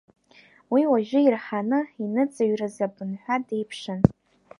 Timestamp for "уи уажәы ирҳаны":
0.73-1.79